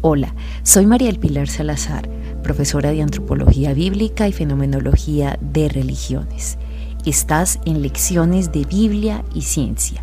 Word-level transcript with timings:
Hola, 0.00 0.34
soy 0.62 0.86
María 0.86 1.10
El 1.10 1.18
Pilar 1.18 1.48
Salazar, 1.48 2.08
profesora 2.42 2.92
de 2.92 3.02
Antropología 3.02 3.74
Bíblica 3.74 4.28
y 4.28 4.32
Fenomenología 4.32 5.38
de 5.40 5.68
Religiones. 5.68 6.56
Estás 7.04 7.58
en 7.66 7.82
Lecciones 7.82 8.52
de 8.52 8.64
Biblia 8.64 9.24
y 9.34 9.42
Ciencia, 9.42 10.02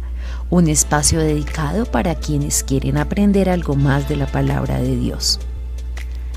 un 0.50 0.68
espacio 0.68 1.20
dedicado 1.20 1.86
para 1.86 2.16
quienes 2.16 2.64
quieren 2.64 2.98
aprender 2.98 3.50
algo 3.50 3.76
más 3.76 4.08
de 4.08 4.18
la 4.18 4.28
palabra 4.28 4.80
de 4.80 4.96
Dios. 4.96 5.40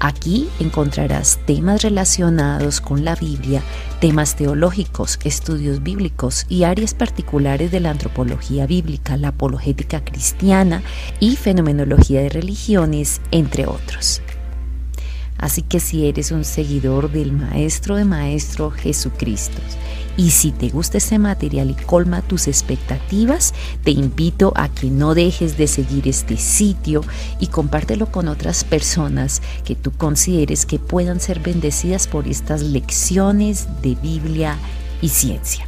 Aquí 0.01 0.49
encontrarás 0.61 1.41
temas 1.45 1.83
relacionados 1.83 2.81
con 2.81 3.05
la 3.05 3.17
Biblia, 3.17 3.63
temas 4.01 4.37
teológicos, 4.37 5.19
estudios 5.25 5.83
bíblicos 5.83 6.47
y 6.49 6.63
áreas 6.63 6.95
particulares 6.95 7.73
de 7.73 7.81
la 7.81 7.91
antropología 7.91 8.67
bíblica, 8.67 9.17
la 9.17 9.29
apologética 9.29 10.05
cristiana 10.05 10.83
y 11.19 11.37
fenomenología 11.37 12.21
de 12.23 12.29
religiones, 12.29 13.21
entre 13.33 13.67
otros. 13.67 14.23
Así 15.49 15.63
que 15.63 15.81
si 15.81 16.07
eres 16.07 16.31
un 16.31 16.45
seguidor 16.45 17.11
del 17.11 17.33
Maestro 17.33 17.97
de 17.97 18.05
Maestro 18.05 18.71
Jesucristo 18.71 19.57
y 20.15 20.33
si 20.33 20.53
te 20.53 20.69
gusta 20.69 20.99
este 20.99 21.19
material 21.19 21.71
y 21.71 21.75
colma 21.75 22.21
tus 22.21 22.49
expectativas, 22.49 23.55
te 23.83 23.93
invito 23.93 24.53
a 24.57 24.69
que 24.69 24.91
no 24.91 25.15
dejes 25.15 25.57
de 25.57 25.67
seguir 25.67 26.07
este 26.07 26.37
sitio 26.37 27.01
y 27.41 27.47
compártelo 27.47 28.13
con 28.13 28.29
otras 28.29 28.63
personas 28.63 29.41
que 29.65 29.75
tú 29.75 29.91
consideres 29.91 30.67
que 30.67 30.79
puedan 30.79 31.19
ser 31.19 31.41
bendecidas 31.41 32.09
por 32.09 32.29
estas 32.29 32.61
lecciones 32.61 33.69
de 33.81 33.95
Biblia 33.95 34.59
y 35.01 35.09
ciencia. 35.09 35.68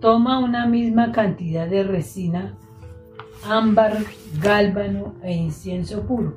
Toma 0.00 0.38
una 0.38 0.66
misma 0.66 1.10
cantidad 1.10 1.66
de 1.66 1.82
resina, 1.82 2.54
ámbar, 3.48 3.98
gálbano 4.40 5.14
e 5.22 5.32
incienso 5.32 6.02
puro 6.02 6.36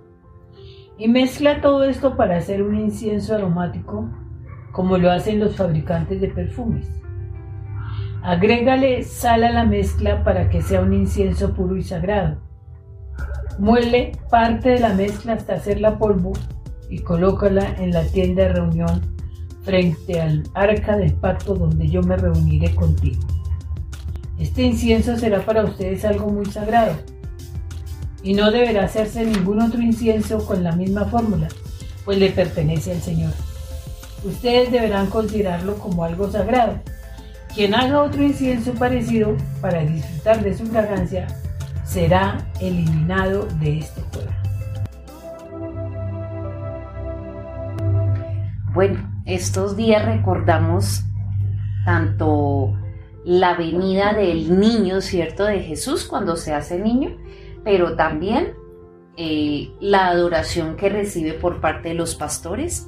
y 0.97 1.07
mezcla 1.07 1.61
todo 1.61 1.83
esto 1.83 2.17
para 2.17 2.37
hacer 2.37 2.63
un 2.63 2.75
incienso 2.75 3.35
aromático 3.35 4.09
como 4.71 4.97
lo 4.97 5.11
hacen 5.11 5.39
los 5.39 5.55
fabricantes 5.55 6.19
de 6.19 6.29
perfumes. 6.29 6.89
Agrégale 8.23 9.03
sal 9.03 9.43
a 9.43 9.51
la 9.51 9.65
mezcla 9.65 10.23
para 10.23 10.49
que 10.49 10.61
sea 10.61 10.81
un 10.81 10.93
incienso 10.93 11.53
puro 11.53 11.77
y 11.77 11.83
sagrado. 11.83 12.46
Muele 13.59 14.11
parte 14.29 14.69
de 14.69 14.79
la 14.79 14.93
mezcla 14.93 15.33
hasta 15.33 15.55
hacerla 15.55 15.97
polvo 15.97 16.33
y 16.89 16.99
colócala 16.99 17.75
en 17.79 17.91
la 17.91 18.03
tienda 18.03 18.43
de 18.43 18.49
reunión 18.49 19.15
frente 19.63 20.21
al 20.21 20.43
arca 20.53 20.95
del 20.95 21.13
pacto 21.13 21.55
donde 21.55 21.87
yo 21.87 22.01
me 22.03 22.17
reuniré 22.17 22.73
contigo. 22.75 23.21
Este 24.39 24.61
incienso 24.61 25.17
será 25.17 25.43
para 25.43 25.63
ustedes 25.63 26.05
algo 26.05 26.29
muy 26.29 26.45
sagrado 26.45 26.93
y 28.21 28.33
no 28.33 28.51
deberá 28.51 28.85
hacerse 28.85 29.25
ningún 29.25 29.61
otro 29.61 29.81
incienso 29.81 30.45
con 30.45 30.63
la 30.63 30.73
misma 30.73 31.05
fórmula, 31.05 31.47
pues 32.05 32.19
le 32.19 32.29
pertenece 32.29 32.91
al 32.91 33.01
Señor. 33.01 33.33
Ustedes 34.23 34.71
deberán 34.71 35.07
considerarlo 35.07 35.77
como 35.79 36.03
algo 36.03 36.29
sagrado. 36.29 36.79
Quien 37.55 37.73
haga 37.73 38.03
otro 38.03 38.21
incienso 38.21 38.73
parecido 38.73 39.35
para 39.61 39.83
disfrutar 39.83 40.43
de 40.43 40.55
su 40.55 40.67
fragancia 40.67 41.27
será 41.87 42.37
eliminado 42.59 43.47
de 43.59 43.79
este 43.79 44.01
pueblo. 44.11 44.31
Bueno, 48.73 49.21
estos 49.25 49.75
días 49.75 50.05
recordamos 50.05 51.03
tanto 51.85 52.77
la 53.23 53.55
venida 53.55 54.13
del 54.13 54.59
niño, 54.59 55.01
¿cierto? 55.01 55.45
De 55.45 55.61
Jesús 55.61 56.05
cuando 56.05 56.35
se 56.35 56.53
hace 56.53 56.77
niño, 56.77 57.17
pero 57.63 57.95
también 57.95 58.53
eh, 59.15 59.71
la 59.79 60.07
adoración 60.07 60.75
que 60.75 60.89
recibe 60.89 61.33
por 61.33 61.59
parte 61.59 61.89
de 61.89 61.95
los 61.95 62.15
pastores 62.15 62.87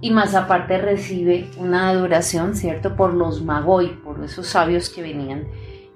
y 0.00 0.10
más 0.10 0.34
aparte 0.34 0.78
recibe 0.78 1.50
una 1.58 1.90
adoración, 1.90 2.56
¿cierto? 2.56 2.96
Por 2.96 3.12
los 3.12 3.42
magoi, 3.42 3.88
por 4.02 4.24
esos 4.24 4.46
sabios 4.46 4.88
que 4.88 5.02
venían 5.02 5.48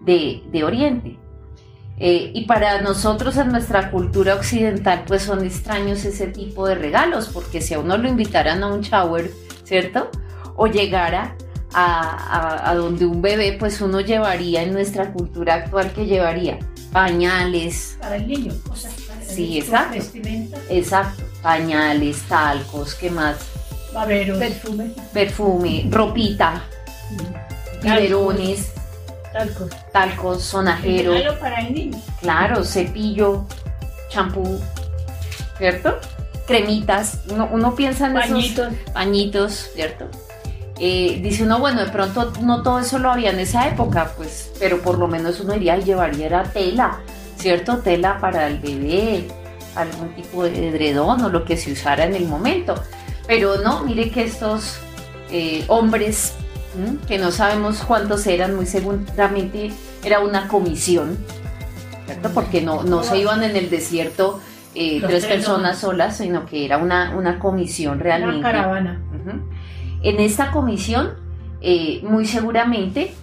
de, 0.05 0.43
Oriente. 0.65 1.19
Eh, 1.99 2.33
y 2.35 2.45
para 2.47 2.81
nosotros 2.81 3.37
en 3.37 3.49
nuestra 3.49 3.93
cultura 3.93 4.35
occidental 4.35 5.05
pues 5.07 5.23
son 5.23 5.45
extraños 5.45 6.05
ese 6.05 6.27
tipo 6.27 6.67
de 6.67 6.75
regalos, 6.75 7.29
porque 7.29 7.61
si 7.61 7.75
a 7.75 7.79
uno 7.79 7.97
lo 7.97 8.09
invitaran 8.09 8.63
a 8.65 8.67
un 8.67 8.81
shower, 8.81 9.31
¿cierto? 9.63 10.11
O 10.57 10.67
llegara 10.67 11.37
a, 11.73 12.73
donde 12.77 13.05
un 13.07 13.21
bebé, 13.21 13.57
pues 13.59 13.81
uno 13.81 14.01
llevaría 14.01 14.63
en 14.63 14.73
nuestra 14.73 15.13
cultura 15.13 15.55
actual 15.55 15.93
que 15.93 16.07
llevaría 16.07 16.59
pañales. 16.93 17.97
Para 18.01 18.17
el 18.17 18.29
niño, 18.29 18.53
o 18.71 18.77
sea, 18.77 18.91
para 19.09 19.23
sí, 19.23 19.59
exacto. 19.59 19.99
Exacto, 20.69 21.25
pañales, 21.43 22.23
talcos, 22.29 22.95
¿qué 22.95 23.11
más? 23.11 23.37
Perfume. 24.39 24.91
Perfume, 25.13 25.89
ropita, 25.91 26.63
biberones. 27.83 28.74
Talcos. 29.35 29.71
Talcos, 29.93 30.43
sonajero. 30.45 31.13
para 31.41 31.61
el 31.61 31.75
niño. 31.75 32.01
Claro, 32.21 32.65
cepillo, 32.65 33.45
champú, 34.09 34.61
¿cierto? 35.59 35.99
Cremitas. 36.47 37.19
Uno, 37.29 37.49
uno 37.51 37.75
piensa 37.75 38.07
en 38.07 38.15
pañitos. 38.15 38.73
esos 38.73 38.91
pañitos, 38.93 39.71
¿cierto? 39.75 40.07
Eh, 40.79 41.19
dice 41.21 41.43
uno, 41.43 41.59
bueno, 41.59 41.85
de 41.85 41.91
pronto 41.91 42.33
no 42.43 42.63
todo 42.63 42.79
eso 42.79 42.99
lo 43.01 43.11
había 43.11 43.31
en 43.31 43.41
esa 43.41 43.67
época, 43.69 44.13
pues, 44.17 44.53
pero 44.61 44.81
por 44.81 44.99
lo 44.99 45.09
menos 45.09 45.41
uno 45.41 45.55
iría 45.57 45.79
y 45.79 45.83
llevaría 45.83 46.45
tela, 46.45 47.01
¿cierto? 47.37 47.79
Tela 47.79 48.19
para 48.21 48.47
el 48.47 48.61
bebé, 48.61 49.27
algún 49.75 50.15
tipo 50.15 50.45
de 50.45 50.69
edredón 50.69 51.23
o 51.25 51.29
lo 51.29 51.45
que 51.45 51.57
se 51.57 51.73
usara 51.73 52.05
en 52.05 52.15
el 52.15 52.27
momento. 52.27 52.75
Pero 53.27 53.61
no, 53.63 53.83
mire 53.83 54.11
que 54.11 54.25
estos 54.25 54.79
eh, 55.31 55.65
hombres, 55.67 56.35
que 57.07 57.19
no 57.19 57.31
sabemos 57.31 57.83
cuántos 57.87 58.27
eran, 58.27 58.55
muy 58.57 58.67
seguramente 58.67 59.73
era 60.05 60.21
una 60.21 60.49
comisión, 60.49 61.19
¿cierto? 62.07 62.31
Porque 62.31 62.63
no, 62.63 62.83
no 62.83 63.03
se 63.03 63.19
iban 63.19 63.43
en 63.43 63.57
el 63.57 63.71
desierto 63.71 64.41
eh, 64.75 65.01
tres 65.01 65.27
personas 65.27 65.79
solas, 65.79 66.17
sino 66.17 66.47
que 66.47 66.65
era 66.65 66.79
una, 66.79 67.15
una 67.17 67.39
comisión 67.39 68.01
realmente. 68.01 68.41
Una 68.41 68.51
caravana. 68.51 69.01
En 70.03 70.21
esta 70.21 70.51
comisión, 70.51 71.13
eh, 71.61 72.03
muy 72.03 72.27
seguramente, 72.27 73.15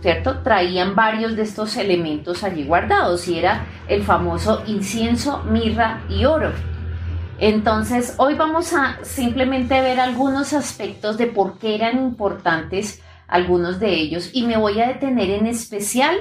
¿cierto? 0.00 0.38
Traían 0.38 0.94
varios 0.94 1.36
de 1.36 1.42
estos 1.42 1.76
elementos 1.76 2.42
allí 2.42 2.64
guardados 2.64 3.28
y 3.28 3.38
era 3.38 3.66
el 3.88 4.02
famoso 4.02 4.62
incienso, 4.66 5.44
mirra 5.44 6.00
y 6.08 6.24
oro. 6.24 6.50
Entonces, 7.38 8.14
hoy 8.16 8.34
vamos 8.34 8.72
a 8.72 8.98
simplemente 9.02 9.80
ver 9.82 10.00
algunos 10.00 10.54
aspectos 10.54 11.18
de 11.18 11.26
por 11.26 11.58
qué 11.58 11.74
eran 11.74 11.98
importantes 11.98 13.02
algunos 13.28 13.78
de 13.78 13.92
ellos 13.92 14.30
y 14.32 14.46
me 14.46 14.56
voy 14.56 14.80
a 14.80 14.88
detener 14.88 15.30
en 15.30 15.46
especial 15.46 16.16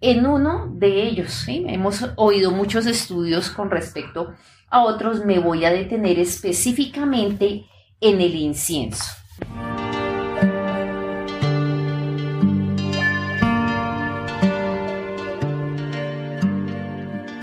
en 0.00 0.26
uno 0.26 0.68
de 0.74 1.04
ellos. 1.04 1.44
Hemos 1.48 2.04
oído 2.16 2.50
muchos 2.50 2.86
estudios 2.86 3.48
con 3.50 3.70
respecto 3.70 4.34
a 4.68 4.84
otros, 4.84 5.24
me 5.24 5.38
voy 5.38 5.64
a 5.64 5.70
detener 5.70 6.18
específicamente 6.18 7.64
en 8.00 8.20
el 8.20 8.34
incienso. 8.34 9.04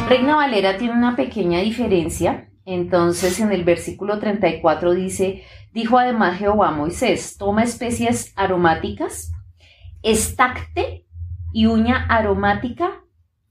Reina 0.07 0.35
Valera 0.35 0.77
tiene 0.77 0.94
una 0.94 1.15
pequeña 1.15 1.59
diferencia. 1.59 2.50
Entonces 2.71 3.39
en 3.39 3.51
el 3.51 3.63
versículo 3.63 4.19
34 4.19 4.94
dice, 4.94 5.44
dijo 5.74 5.98
además 5.98 6.38
Jehová 6.38 6.68
a 6.68 6.71
Moisés, 6.71 7.36
toma 7.36 7.63
especias 7.63 8.31
aromáticas, 8.36 9.31
estacte 10.04 11.07
y 11.51 11.66
uña 11.66 12.06
aromática, 12.06 13.01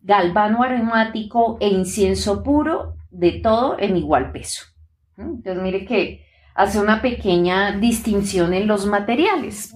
galvano 0.02 0.62
aromático 0.62 1.56
e 1.60 1.66
incienso 1.66 2.44
puro, 2.44 2.94
de 3.10 3.32
todo 3.32 3.76
en 3.80 3.96
igual 3.96 4.30
peso. 4.30 4.66
Entonces 5.16 5.64
mire 5.64 5.84
que 5.84 6.24
hace 6.54 6.78
una 6.78 7.02
pequeña 7.02 7.72
distinción 7.72 8.54
en 8.54 8.68
los 8.68 8.86
materiales. 8.86 9.74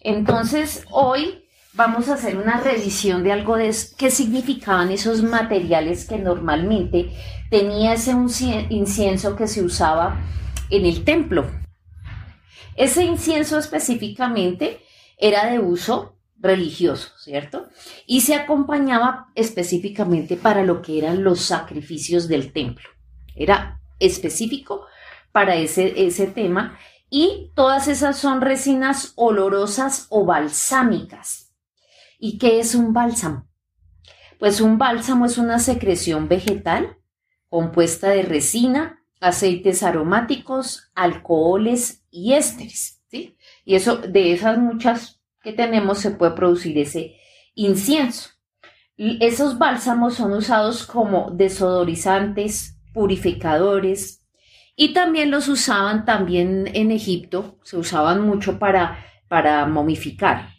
Entonces, 0.00 0.86
hoy 0.92 1.45
vamos 1.76 2.08
a 2.08 2.14
hacer 2.14 2.38
una 2.38 2.60
revisión 2.60 3.22
de 3.22 3.32
algo 3.32 3.56
de 3.56 3.74
qué 3.98 4.10
significaban 4.10 4.90
esos 4.90 5.22
materiales 5.22 6.06
que 6.08 6.18
normalmente 6.18 7.12
tenía 7.50 7.92
ese 7.92 8.12
incienso 8.70 9.36
que 9.36 9.46
se 9.46 9.62
usaba 9.62 10.18
en 10.70 10.86
el 10.86 11.04
templo. 11.04 11.46
Ese 12.74 13.04
incienso 13.04 13.58
específicamente 13.58 14.80
era 15.18 15.50
de 15.50 15.58
uso 15.58 16.16
religioso, 16.38 17.10
¿cierto? 17.18 17.68
Y 18.06 18.22
se 18.22 18.34
acompañaba 18.34 19.28
específicamente 19.34 20.36
para 20.36 20.64
lo 20.64 20.82
que 20.82 20.98
eran 20.98 21.24
los 21.24 21.40
sacrificios 21.40 22.26
del 22.28 22.52
templo. 22.52 22.88
Era 23.34 23.80
específico 23.98 24.86
para 25.32 25.56
ese, 25.56 26.06
ese 26.06 26.26
tema 26.26 26.78
y 27.08 27.52
todas 27.54 27.88
esas 27.88 28.18
son 28.18 28.40
resinas 28.40 29.12
olorosas 29.16 30.06
o 30.08 30.24
balsámicas. 30.24 31.45
¿Y 32.18 32.38
qué 32.38 32.60
es 32.60 32.74
un 32.74 32.92
bálsamo? 32.92 33.46
Pues 34.38 34.60
un 34.60 34.78
bálsamo 34.78 35.26
es 35.26 35.38
una 35.38 35.58
secreción 35.58 36.28
vegetal 36.28 36.98
compuesta 37.48 38.10
de 38.10 38.22
resina, 38.22 39.02
aceites 39.20 39.82
aromáticos, 39.82 40.90
alcoholes 40.94 42.04
y 42.10 42.34
ésteres. 42.34 43.02
¿sí? 43.08 43.36
Y 43.64 43.74
eso, 43.74 43.96
de 43.96 44.32
esas 44.32 44.58
muchas 44.58 45.22
que 45.42 45.52
tenemos, 45.52 45.98
se 45.98 46.10
puede 46.10 46.32
producir 46.32 46.76
ese 46.78 47.16
incienso. 47.54 48.30
Esos 48.98 49.58
bálsamos 49.58 50.14
son 50.14 50.32
usados 50.32 50.86
como 50.86 51.30
desodorizantes, 51.30 52.78
purificadores, 52.92 54.26
y 54.74 54.92
también 54.92 55.30
los 55.30 55.48
usaban 55.48 56.04
también 56.04 56.68
en 56.74 56.90
Egipto, 56.90 57.58
se 57.62 57.78
usaban 57.78 58.20
mucho 58.20 58.58
para, 58.58 58.98
para 59.28 59.64
momificar. 59.66 60.50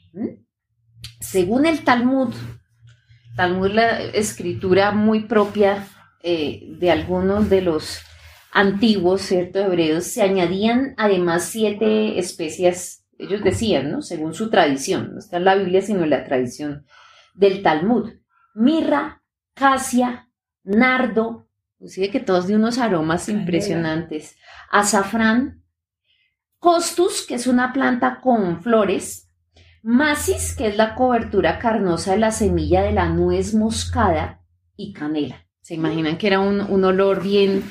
Según 1.20 1.66
el 1.66 1.84
Talmud, 1.84 2.34
Talmud 3.36 3.72
la 3.72 4.02
escritura 4.02 4.92
muy 4.92 5.26
propia 5.26 5.88
eh, 6.24 6.64
de 6.80 6.92
algunos 6.92 7.50
de 7.50 7.62
los 7.62 8.02
antiguos, 8.52 9.22
¿cierto? 9.22 9.60
Hebreos, 9.60 10.06
se 10.06 10.24
añadían 10.24 10.96
además 10.98 11.44
siete 11.46 12.18
especias, 12.18 13.06
ellos 13.20 13.44
decían, 13.44 13.92
¿no? 13.92 14.02
Según 14.02 14.34
su 14.34 14.50
tradición, 14.50 15.14
no 15.14 15.20
está 15.20 15.38
en 15.38 15.46
la 15.46 15.56
Biblia, 15.56 15.82
sino 15.82 16.04
en 16.04 16.10
la 16.10 16.26
tradición 16.26 16.86
del 17.36 17.62
Talmud. 17.62 18.14
Mirra, 18.56 19.22
casia, 19.54 20.30
nardo, 20.64 21.48
inclusive 21.76 22.10
que 22.10 22.20
todos 22.20 22.48
de 22.48 22.56
unos 22.56 22.80
aromas 22.80 23.30
impresionantes, 23.30 24.36
azafrán, 24.72 25.64
costus, 26.58 27.26
que 27.28 27.36
es 27.36 27.46
una 27.46 27.74
planta 27.74 28.20
con 28.22 28.62
flores, 28.64 29.27
Masis, 29.89 30.54
que 30.54 30.68
es 30.68 30.75
la 30.75 30.95
cobertura 30.95 31.60
carnosa 31.60 32.12
de 32.12 32.18
la 32.18 32.34
semilla 32.34 32.81
de 32.81 32.92
la 32.92 33.07
nuez 33.07 33.54
moscada 33.54 34.42
y 34.75 34.92
canela. 34.92 35.45
Se 35.62 35.75
imaginan 35.75 36.18
que 36.18 36.28
era 36.28 36.42
un, 36.42 36.84
olor 36.84 37.24
bien 37.24 37.63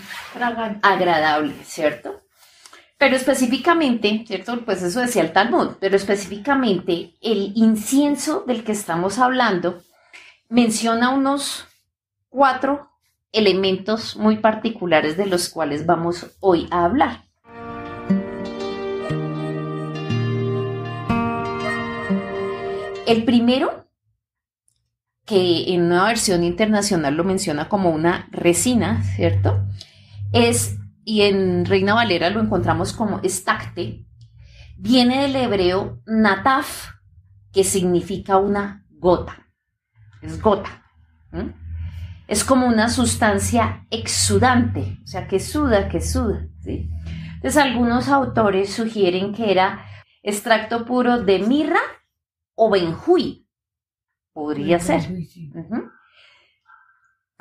agradable, 0.80 1.52
¿cierto? 1.62 2.22
Pero 2.96 3.16
específicamente, 3.16 4.24
¿cierto? 4.26 4.64
Pues 4.64 4.82
eso 4.82 5.00
decía 5.00 5.20
el 5.20 5.34
Talmud, 5.34 5.72
pero 5.78 5.94
específicamente 5.94 7.12
el 7.20 7.52
incienso 7.54 8.44
del 8.46 8.64
que 8.64 8.72
estamos 8.72 9.18
hablando 9.18 9.82
menciona 10.48 11.10
unos 11.10 11.66
cuatro 12.30 12.92
elementos 13.30 14.16
muy 14.16 14.38
particulares 14.38 15.18
de 15.18 15.26
los 15.26 15.50
cuales 15.50 15.84
vamos 15.84 16.34
hoy 16.40 16.66
a 16.70 16.86
hablar. 16.86 17.25
El 23.06 23.24
primero, 23.24 23.86
que 25.24 25.72
en 25.72 25.82
una 25.82 26.04
versión 26.04 26.42
internacional 26.42 27.14
lo 27.14 27.22
menciona 27.22 27.68
como 27.68 27.90
una 27.90 28.28
resina, 28.32 29.02
¿cierto? 29.14 29.64
Es, 30.32 30.76
y 31.04 31.22
en 31.22 31.64
Reina 31.64 31.94
Valera 31.94 32.30
lo 32.30 32.40
encontramos 32.40 32.92
como 32.92 33.20
estacte, 33.20 34.04
viene 34.76 35.22
del 35.22 35.36
hebreo 35.36 36.02
nataf, 36.04 36.88
que 37.52 37.62
significa 37.62 38.38
una 38.38 38.84
gota. 38.90 39.46
Es 40.20 40.42
gota. 40.42 40.84
Es 42.26 42.42
como 42.42 42.66
una 42.66 42.88
sustancia 42.88 43.86
exudante, 43.90 44.98
o 45.04 45.06
sea, 45.06 45.28
que 45.28 45.38
suda, 45.38 45.88
que 45.88 46.00
suda. 46.00 46.48
¿sí? 46.58 46.90
Entonces, 47.34 47.56
algunos 47.56 48.08
autores 48.08 48.72
sugieren 48.72 49.32
que 49.32 49.52
era 49.52 49.86
extracto 50.24 50.84
puro 50.84 51.22
de 51.22 51.38
mirra 51.38 51.80
o 52.56 52.70
Benjuy. 52.70 53.46
Podría 54.32 54.80
ser. 54.80 55.02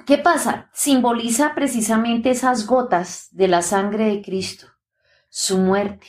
¿Qué 0.05 0.19
pasa? 0.19 0.69
Simboliza 0.71 1.55
precisamente 1.55 2.29
esas 2.29 2.67
gotas 2.67 3.29
de 3.31 3.47
la 3.47 3.63
sangre 3.63 4.05
de 4.05 4.21
Cristo, 4.21 4.67
su 5.29 5.57
muerte. 5.57 6.07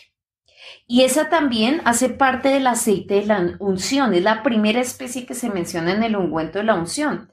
Y 0.86 1.02
esa 1.02 1.28
también 1.28 1.80
hace 1.84 2.10
parte 2.10 2.50
del 2.50 2.66
aceite 2.66 3.14
de 3.14 3.26
la 3.26 3.56
unción, 3.58 4.14
es 4.14 4.22
la 4.22 4.42
primera 4.42 4.80
especie 4.80 5.24
que 5.24 5.34
se 5.34 5.48
menciona 5.48 5.92
en 5.92 6.02
el 6.02 6.16
ungüento 6.16 6.58
de 6.58 6.64
la 6.64 6.74
unción. 6.74 7.32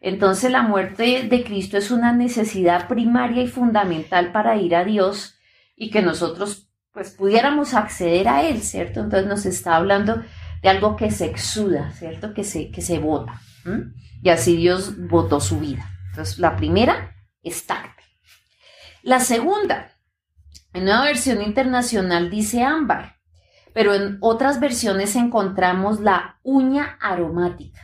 Entonces 0.00 0.50
la 0.50 0.62
muerte 0.62 1.26
de 1.28 1.44
Cristo 1.44 1.78
es 1.78 1.90
una 1.90 2.12
necesidad 2.12 2.88
primaria 2.88 3.42
y 3.42 3.48
fundamental 3.48 4.32
para 4.32 4.56
ir 4.56 4.76
a 4.76 4.84
Dios 4.84 5.38
y 5.76 5.90
que 5.90 6.02
nosotros 6.02 6.70
pues 6.92 7.10
pudiéramos 7.10 7.74
acceder 7.74 8.28
a 8.28 8.42
Él, 8.44 8.62
¿cierto? 8.62 9.00
Entonces 9.00 9.26
nos 9.26 9.46
está 9.46 9.76
hablando 9.76 10.22
de 10.64 10.70
algo 10.70 10.96
que 10.96 11.10
se 11.10 11.26
exuda, 11.26 11.92
¿cierto? 11.92 12.32
Que 12.32 12.42
se, 12.42 12.70
que 12.70 12.80
se 12.80 12.98
bota. 12.98 13.38
Y 14.22 14.30
así 14.30 14.56
Dios 14.56 14.94
votó 14.96 15.38
su 15.38 15.60
vida. 15.60 15.90
Entonces, 16.08 16.38
la 16.38 16.56
primera 16.56 17.14
es 17.42 17.66
tacte. 17.66 18.02
La 19.02 19.20
segunda, 19.20 19.92
en 20.72 20.84
una 20.84 21.04
versión 21.04 21.42
internacional 21.42 22.30
dice 22.30 22.62
ámbar, 22.62 23.16
pero 23.74 23.92
en 23.92 24.16
otras 24.22 24.58
versiones 24.58 25.16
encontramos 25.16 26.00
la 26.00 26.40
uña 26.42 26.96
aromática. 26.98 27.82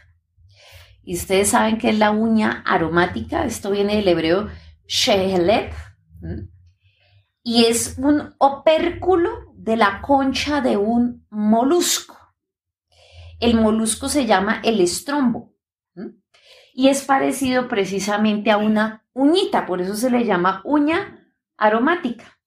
Y 1.03 1.17
ustedes 1.17 1.50
saben 1.50 1.77
que 1.77 1.91
es 1.91 1.99
la 1.99 2.12
uña 2.12 2.62
aromática, 2.65 3.44
esto 3.44 3.71
viene 3.71 3.97
del 3.97 4.09
hebreo 4.09 4.49
shehelet, 4.87 5.75
y 7.43 7.67
es 7.67 7.97
un 7.99 8.35
opérculo 8.38 9.53
de 9.55 9.77
la 9.77 10.00
concha 10.00 10.62
de 10.62 10.79
un 10.79 11.27
molusco. 11.29 12.19
El 13.41 13.55
molusco 13.55 14.09
se 14.09 14.27
llama 14.27 14.61
el 14.63 14.81
estrombo 14.81 15.55
y 16.75 16.89
es 16.89 17.03
parecido 17.03 17.69
precisamente 17.69 18.51
a 18.51 18.56
una 18.56 19.05
uñita, 19.13 19.67
por 19.67 19.81
eso 19.81 19.94
se 19.94 20.11
le 20.11 20.25
llama 20.25 20.63
uña 20.65 21.27
aromática. 21.56 22.39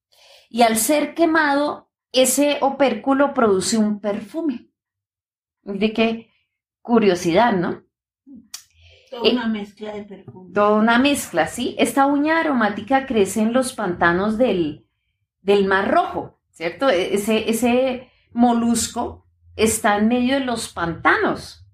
Y 0.49 0.61
al 0.61 0.77
ser 0.77 1.13
quemado, 1.13 1.91
ese 2.11 2.57
opérculo 2.61 3.33
produce 3.33 3.77
un 3.77 3.99
perfume. 3.99 4.69
De 5.63 5.93
qué 5.93 6.29
curiosidad, 6.81 7.53
¿no? 7.53 7.83
Toda 9.09 9.31
una 9.31 9.47
mezcla 9.47 9.93
de 9.93 10.03
perfume. 10.03 10.53
Toda 10.53 10.75
una 10.79 10.99
mezcla, 10.99 11.47
sí. 11.47 11.75
Esta 11.77 12.05
uña 12.05 12.39
aromática 12.39 13.05
crece 13.05 13.41
en 13.41 13.53
los 13.53 13.73
pantanos 13.73 14.37
del, 14.37 14.87
del 15.41 15.65
Mar 15.65 15.91
Rojo, 15.91 16.39
¿cierto? 16.51 16.89
E-, 16.89 17.13
ese, 17.13 17.49
ese 17.49 18.09
molusco 18.31 19.22
está 19.55 19.97
en 19.97 20.07
medio 20.07 20.35
de 20.35 20.45
los 20.45 20.69
pantanos. 20.69 21.65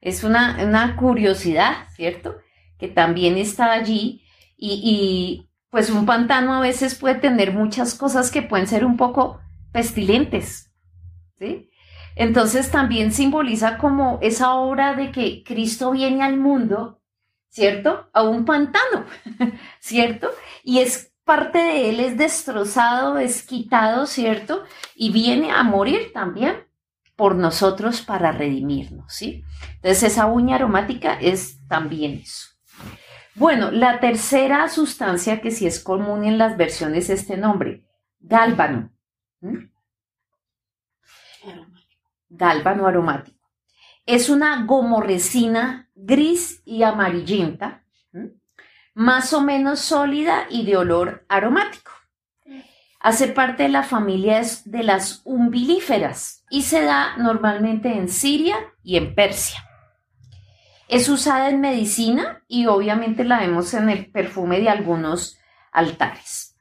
Es 0.00 0.24
una, 0.24 0.96
curiosidad, 0.96 1.88
¿cierto? 1.94 2.36
Que 2.78 2.88
también 2.88 3.38
está 3.38 3.72
allí 3.72 4.22
y, 4.56 4.80
y, 4.82 5.50
pues 5.70 5.90
un 5.90 6.06
pantano 6.06 6.54
a 6.54 6.60
veces 6.60 6.94
puede 6.94 7.16
tener 7.16 7.52
muchas 7.52 7.94
cosas 7.94 8.30
que 8.30 8.42
pueden 8.42 8.66
ser 8.66 8.84
un 8.84 8.96
poco 8.96 9.40
pestilentes, 9.72 10.70
¿sí? 11.36 11.70
Entonces 12.16 12.70
también 12.70 13.12
simboliza 13.12 13.78
como 13.78 14.18
esa 14.22 14.54
obra 14.54 14.94
de 14.94 15.10
que 15.10 15.42
Cristo 15.42 15.90
viene 15.90 16.22
al 16.22 16.36
mundo, 16.36 17.00
¿cierto? 17.48 18.08
A 18.12 18.22
un 18.22 18.44
pantano, 18.44 19.04
¿cierto? 19.80 20.30
Y 20.62 20.78
es 20.78 21.13
parte 21.24 21.58
de 21.58 21.90
él 21.90 22.00
es 22.00 22.16
destrozado, 22.16 23.18
es 23.18 23.46
quitado, 23.46 24.06
¿cierto? 24.06 24.64
Y 24.94 25.10
viene 25.10 25.50
a 25.50 25.62
morir 25.62 26.12
también 26.12 26.66
por 27.16 27.34
nosotros 27.34 28.02
para 28.02 28.32
redimirnos, 28.32 29.12
¿sí? 29.12 29.44
Entonces 29.76 30.02
esa 30.02 30.26
uña 30.26 30.56
aromática 30.56 31.14
es 31.14 31.66
también 31.68 32.20
eso. 32.22 32.48
Bueno, 33.36 33.70
la 33.70 33.98
tercera 34.00 34.68
sustancia 34.68 35.40
que 35.40 35.50
sí 35.50 35.66
es 35.66 35.82
común 35.82 36.24
en 36.24 36.38
las 36.38 36.56
versiones 36.56 37.10
es 37.10 37.20
este 37.20 37.36
nombre, 37.36 37.84
gálbano. 38.20 38.92
Gálbano 42.28 42.86
aromático. 42.86 43.38
Es 44.06 44.28
una 44.28 44.64
gomorresina 44.64 45.90
gris 45.94 46.62
y 46.64 46.82
amarillenta, 46.82 47.84
más 48.94 49.32
o 49.32 49.40
menos 49.40 49.80
sólida 49.80 50.46
y 50.48 50.64
de 50.64 50.76
olor 50.76 51.26
aromático. 51.28 51.90
Hace 53.00 53.28
parte 53.28 53.64
de 53.64 53.68
la 53.68 53.82
familia 53.82 54.40
de 54.64 54.82
las 54.82 55.20
umbilíferas 55.24 56.44
y 56.48 56.62
se 56.62 56.82
da 56.82 57.16
normalmente 57.18 57.92
en 57.92 58.08
Siria 58.08 58.56
y 58.82 58.96
en 58.96 59.14
Persia. 59.14 59.62
Es 60.88 61.08
usada 61.08 61.50
en 61.50 61.60
medicina 61.60 62.42
y 62.48 62.66
obviamente 62.66 63.24
la 63.24 63.40
vemos 63.40 63.74
en 63.74 63.90
el 63.90 64.10
perfume 64.10 64.60
de 64.60 64.70
algunos 64.70 65.38
altares. 65.72 66.56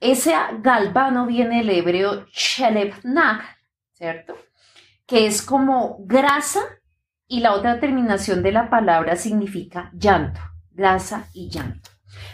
Ese 0.00 0.34
galvano 0.60 1.26
viene 1.26 1.58
del 1.58 1.70
hebreo 1.70 2.26
chelebnag, 2.32 3.42
¿cierto? 3.92 4.36
Que 5.06 5.26
es 5.26 5.42
como 5.42 5.98
grasa 6.00 6.60
y 7.26 7.40
la 7.40 7.52
otra 7.52 7.80
terminación 7.80 8.42
de 8.42 8.52
la 8.52 8.70
palabra 8.70 9.14
significa 9.16 9.90
llanto, 9.92 10.40
grasa 10.72 11.28
y 11.32 11.48
llanto. 11.48 11.90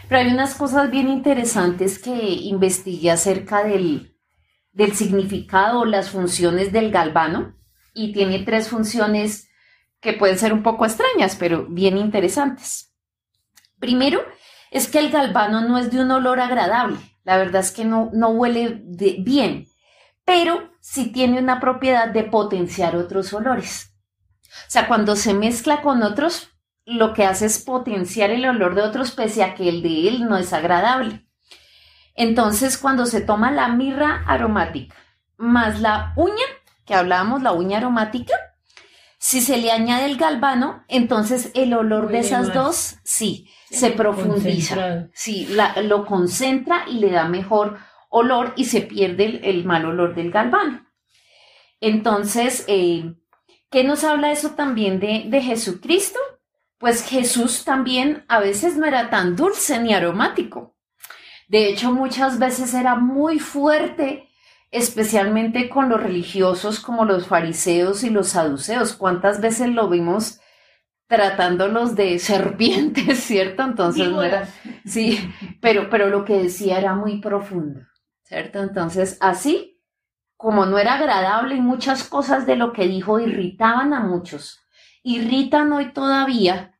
Pero 0.07 0.21
hay 0.21 0.33
unas 0.33 0.55
cosas 0.55 0.89
bien 0.89 1.09
interesantes 1.09 1.99
que 1.99 2.13
investigué 2.13 3.11
acerca 3.11 3.63
del, 3.63 4.15
del 4.71 4.93
significado 4.93 5.81
o 5.81 5.85
las 5.85 6.09
funciones 6.09 6.71
del 6.71 6.91
galvano 6.91 7.55
y 7.93 8.13
tiene 8.13 8.39
tres 8.39 8.69
funciones 8.69 9.49
que 9.99 10.13
pueden 10.13 10.37
ser 10.37 10.53
un 10.53 10.63
poco 10.63 10.85
extrañas, 10.85 11.35
pero 11.35 11.65
bien 11.67 11.97
interesantes. 11.97 12.93
Primero, 13.79 14.21
es 14.71 14.87
que 14.87 14.99
el 14.99 15.11
galvano 15.11 15.61
no 15.61 15.77
es 15.77 15.91
de 15.91 16.01
un 16.01 16.11
olor 16.11 16.39
agradable. 16.39 16.97
La 17.23 17.37
verdad 17.37 17.61
es 17.61 17.71
que 17.71 17.85
no, 17.85 18.09
no 18.13 18.29
huele 18.29 18.81
bien, 19.19 19.67
pero 20.23 20.71
sí 20.79 21.11
tiene 21.11 21.39
una 21.39 21.59
propiedad 21.59 22.09
de 22.09 22.23
potenciar 22.23 22.95
otros 22.95 23.33
olores. 23.33 23.93
O 24.67 24.69
sea, 24.69 24.87
cuando 24.87 25.15
se 25.15 25.33
mezcla 25.33 25.81
con 25.81 26.03
otros, 26.03 26.49
lo 26.87 27.13
que 27.13 27.25
hace 27.25 27.45
es 27.45 27.59
potenciar 27.59 28.31
el 28.31 28.45
olor 28.45 28.73
de 28.73 28.81
otros 28.81 29.11
pese 29.11 29.43
a 29.43 29.53
que 29.55 29.67
el 29.67 29.83
de 29.83 30.07
él 30.07 30.25
no 30.27 30.37
es 30.37 30.53
agradable. 30.53 31.27
Entonces, 32.15 32.77
cuando 32.77 33.05
se 33.05 33.21
toma 33.21 33.51
la 33.51 33.67
mirra 33.67 34.23
aromática 34.25 34.95
más 35.37 35.81
la 35.81 36.13
uña, 36.15 36.45
que 36.85 36.95
hablábamos, 36.95 37.43
la 37.43 37.51
uña 37.51 37.77
aromática, 37.77 38.33
si 39.19 39.41
se 39.41 39.57
le 39.57 39.71
añade 39.71 40.05
el 40.05 40.17
galvano, 40.17 40.83
entonces 40.87 41.51
el 41.53 41.73
olor 41.73 42.07
de 42.09 42.19
esas 42.19 42.53
dos, 42.53 42.97
sí, 43.03 43.49
se 43.69 43.91
profundiza. 43.91 45.09
Sí, 45.13 45.47
lo 45.83 46.05
concentra 46.05 46.85
y 46.87 46.99
le 46.99 47.11
da 47.11 47.27
mejor 47.27 47.77
olor 48.09 48.53
y 48.55 48.65
se 48.65 48.81
pierde 48.81 49.41
el, 49.43 49.65
mal 49.65 49.85
olor 49.85 50.15
del 50.15 50.31
galvano. 50.31 50.87
Entonces, 51.81 52.63
eh, 52.67 53.15
¿qué 53.69 53.83
nos 53.83 54.03
habla 54.03 54.31
eso 54.31 54.51
también 54.51 54.99
de, 54.99 55.25
de 55.27 55.41
Jesucristo? 55.41 56.19
Pues 56.77 57.03
Jesús 57.03 57.63
también 57.65 58.23
a 58.27 58.39
veces 58.39 58.77
no 58.77 58.85
era 58.85 59.09
tan 59.09 59.35
dulce 59.35 59.79
ni 59.79 59.93
aromático. 59.93 60.75
De 61.47 61.69
hecho, 61.69 61.91
muchas 61.91 62.39
veces 62.39 62.73
era 62.73 62.95
muy 62.95 63.39
fuerte, 63.39 64.29
especialmente 64.69 65.69
con 65.69 65.89
los 65.89 66.01
religiosos 66.01 66.79
como 66.79 67.05
los 67.05 67.27
fariseos 67.27 68.03
y 68.03 68.09
los 68.09 68.29
saduceos. 68.29 68.93
¿Cuántas 68.93 69.41
veces 69.41 69.69
lo 69.69 69.89
vimos 69.89 70.39
tratándolos 71.07 71.95
de 71.95 72.19
serpientes, 72.19 73.19
¿cierto? 73.19 73.63
Entonces 73.63 74.09
no 74.09 74.21
era, 74.21 74.47
sí, 74.85 75.33
pero, 75.61 75.89
pero 75.89 76.09
lo 76.09 76.25
que 76.25 76.43
decía 76.43 76.77
era 76.77 76.93
muy 76.95 77.21
profundo, 77.21 77.81
¿cierto? 78.23 78.61
Entonces, 78.61 79.17
así 79.21 79.81
como 80.35 80.65
no 80.67 80.77
era 80.77 80.95
agradable 80.95 81.55
y 81.55 81.61
muchas 81.61 82.03
cosas 82.03 82.45
de 82.45 82.55
lo 82.55 82.71
que 82.71 82.87
dijo 82.87 83.19
irritaban 83.19 83.93
a 83.93 84.01
muchos, 84.01 84.59
irritan 85.07 85.71
hoy 85.71 85.93
todavía, 85.93 86.77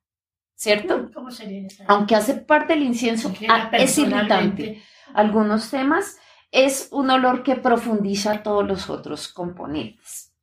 ¿cierto? 0.56 1.10
¿Cómo 1.14 1.32
sería 1.32 1.68
Aunque 1.88 2.16
hace 2.16 2.36
parte 2.36 2.74
del 2.74 2.84
incienso, 2.84 3.34
ah, 3.50 3.70
es 3.74 3.98
irritante. 3.98 4.84
Algunos 5.14 5.70
temas 5.70 6.18
es 6.52 6.90
un 6.92 7.10
olor 7.10 7.44
que 7.44 7.56
profundiza 7.56 8.44
todos 8.44 8.68
los 8.68 8.90
otros 8.90 9.30
componentes. 9.30 10.34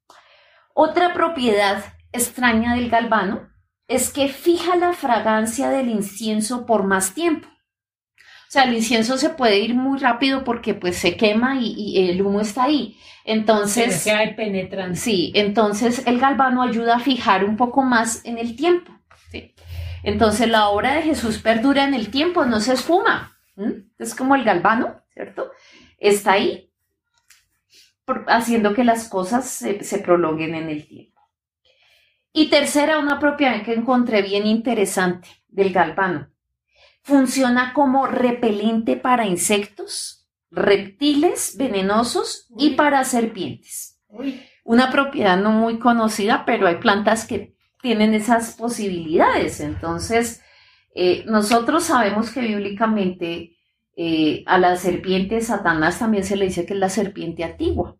Otra 0.73 1.13
propiedad 1.13 1.85
extraña 2.13 2.75
del 2.75 2.89
galvano 2.89 3.51
es 3.87 4.11
que 4.11 4.29
fija 4.29 4.77
la 4.77 4.95
fragancia 4.95 5.69
del 5.69 5.89
incienso 5.89 6.65
por 6.65 6.85
más 6.85 7.15
tiempo. 7.15 7.49
O 8.55 8.57
sea, 8.57 8.69
el 8.69 8.75
incienso 8.75 9.19
se 9.19 9.31
puede 9.31 9.59
ir 9.59 9.75
muy 9.75 9.99
rápido 9.99 10.45
porque 10.45 10.75
pues 10.75 10.97
se 10.97 11.17
quema 11.17 11.57
y, 11.61 12.09
el 12.09 12.23
humo 12.23 12.41
está 12.41 12.63
ahí. 12.63 12.97
Entonces, 13.25 14.07
hay 14.07 14.35
penetrante. 14.35 14.95
Sí, 14.95 15.33
entonces 15.35 16.07
el 16.07 16.21
galvano 16.21 16.63
ayuda 16.63 16.95
a 16.95 17.01
fijar 17.01 17.45
un 17.45 17.57
poco 17.57 17.83
más 17.83 18.25
en 18.25 18.39
el 18.39 18.55
tiempo. 18.55 18.93
Entonces 20.05 20.49
la 20.49 20.69
obra 20.69 20.95
de 20.95 21.03
Jesús 21.03 21.39
perdura 21.39 21.83
en 21.83 21.95
el 21.95 22.13
tiempo, 22.13 22.45
no 22.45 22.61
se 22.61 22.75
esfuma. 22.75 23.37
Es 23.99 24.15
como 24.15 24.37
el 24.37 24.45
galvano, 24.45 25.03
¿cierto? 25.13 25.51
Está 25.99 26.35
ahí 26.35 26.71
haciendo 28.29 28.73
que 28.73 28.85
las 28.85 29.09
cosas 29.09 29.49
se 29.49 29.99
prolonguen 29.99 30.55
en 30.55 30.69
el 30.69 30.87
tiempo. 30.87 31.21
Y 32.33 32.51
tercera, 32.51 33.01
una 33.01 33.19
propiedad 33.19 33.65
que 33.65 33.75
encontré 33.75 34.23
bien 34.23 34.47
interesante 34.47 35.27
del 35.49 35.73
galvano. 35.73 36.29
Funciona 37.05 37.75
como 37.75 38.07
repelente 38.07 38.97
para 38.97 39.27
insectos, 39.27 40.27
reptiles 40.51 41.57
venenosos 41.59 42.49
y 42.59 42.71
para 42.71 43.05
serpientes. 43.05 44.01
Una 44.65 44.91
propiedad 44.91 45.37
no 45.37 45.51
muy 45.51 45.79
conocida, 45.79 46.45
pero 46.47 46.67
hay 46.67 46.77
plantas 46.77 47.27
que 47.27 47.55
tienen 47.83 48.15
esas 48.15 48.55
posibilidades. 48.55 49.61
Entonces, 49.61 50.43
eh, 50.95 51.25
nosotros 51.27 51.85
sabemos 51.85 52.31
que 52.31 52.41
bíblicamente 52.41 53.59
eh, 53.97 54.43
a 54.47 54.59
la 54.59 54.77
serpiente 54.77 55.43
Satanás 55.43 55.99
también 55.99 56.25
se 56.25 56.37
le 56.37 56.47
dice 56.47 56.65
que 56.65 56.73
es 56.73 56.81
la 56.81 56.89
serpiente 56.89 57.45
antigua. 57.45 57.99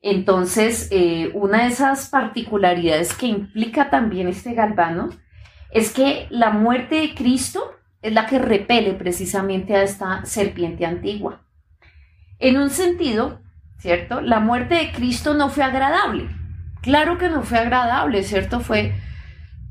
Entonces, 0.00 0.88
eh, 0.90 1.30
una 1.34 1.62
de 1.62 1.68
esas 1.68 2.08
particularidades 2.08 3.14
que 3.14 3.26
implica 3.26 3.90
también 3.90 4.26
este 4.26 4.54
galvano 4.54 5.10
es 5.70 5.92
que 5.92 6.26
la 6.30 6.50
muerte 6.50 6.96
de 6.96 7.14
Cristo 7.14 7.74
es 8.02 8.12
la 8.12 8.26
que 8.26 8.38
repele 8.38 8.94
precisamente 8.94 9.74
a 9.74 9.82
esta 9.82 10.24
serpiente 10.24 10.86
antigua. 10.86 11.42
En 12.38 12.56
un 12.56 12.70
sentido, 12.70 13.40
¿cierto? 13.78 14.20
La 14.20 14.40
muerte 14.40 14.76
de 14.76 14.92
Cristo 14.92 15.34
no 15.34 15.48
fue 15.50 15.64
agradable. 15.64 16.28
Claro 16.82 17.18
que 17.18 17.28
no 17.28 17.42
fue 17.42 17.58
agradable, 17.58 18.22
¿cierto? 18.22 18.60
Fue 18.60 18.94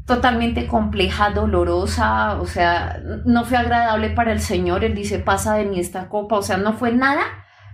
totalmente 0.05 0.67
compleja, 0.67 1.31
dolorosa, 1.31 2.39
o 2.39 2.45
sea, 2.45 2.99
no 3.25 3.43
fue 3.45 3.57
agradable 3.57 4.09
para 4.09 4.31
el 4.31 4.39
Señor. 4.39 4.83
Él 4.83 4.95
dice, 4.95 5.19
pasa 5.19 5.55
de 5.55 5.65
mí 5.65 5.79
esta 5.79 6.09
copa, 6.09 6.37
o 6.37 6.41
sea, 6.41 6.57
no 6.57 6.73
fue 6.73 6.91
nada 6.91 7.23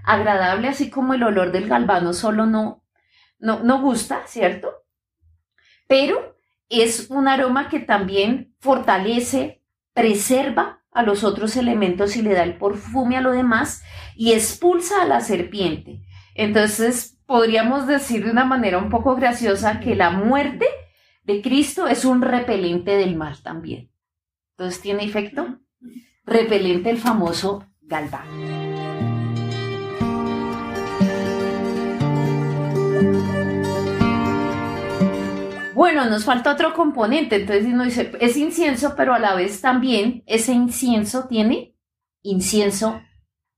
agradable, 0.03 0.67
así 0.67 0.89
como 0.89 1.13
el 1.13 1.23
olor 1.23 1.51
del 1.51 1.67
galvano 1.67 2.13
solo 2.13 2.45
no, 2.45 2.83
no, 3.39 3.63
no 3.63 3.81
gusta, 3.81 4.23
¿cierto? 4.25 4.69
Pero 5.87 6.32
es 6.81 7.09
un 7.09 7.27
aroma 7.27 7.69
que 7.69 7.79
también 7.79 8.55
fortalece, 8.59 9.61
preserva 9.93 10.83
a 10.91 11.03
los 11.03 11.23
otros 11.23 11.55
elementos 11.55 12.15
y 12.15 12.21
le 12.21 12.33
da 12.33 12.43
el 12.43 12.57
perfume 12.57 13.17
a 13.17 13.21
lo 13.21 13.31
demás 13.31 13.83
y 14.15 14.33
expulsa 14.33 15.01
a 15.01 15.05
la 15.05 15.21
serpiente. 15.21 16.01
Entonces, 16.35 17.19
podríamos 17.25 17.87
decir 17.87 18.25
de 18.25 18.31
una 18.31 18.45
manera 18.45 18.77
un 18.77 18.89
poco 18.89 19.15
graciosa 19.15 19.79
que 19.79 19.95
la 19.95 20.11
muerte 20.11 20.65
de 21.23 21.41
Cristo 21.41 21.87
es 21.87 22.05
un 22.05 22.21
repelente 22.21 22.95
del 22.95 23.15
mal 23.15 23.41
también. 23.41 23.91
Entonces, 24.57 24.81
¿tiene 24.81 25.03
efecto? 25.03 25.59
Repelente 26.25 26.89
el 26.89 26.97
famoso 26.97 27.65
galván. 27.81 28.63
Bueno, 35.83 36.05
nos 36.05 36.23
falta 36.23 36.53
otro 36.53 36.73
componente, 36.73 37.35
entonces 37.35 37.65
dice, 37.65 38.13
es 38.21 38.37
incienso, 38.37 38.95
pero 38.95 39.13
a 39.13 39.19
la 39.19 39.35
vez 39.35 39.59
también 39.59 40.23
ese 40.27 40.53
incienso 40.53 41.27
tiene 41.27 41.75
incienso 42.21 43.01